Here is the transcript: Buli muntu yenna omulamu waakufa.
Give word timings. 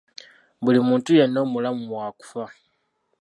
Buli 0.63 0.79
muntu 0.87 1.09
yenna 1.17 1.39
omulamu 1.45 1.83
waakufa. 1.93 2.43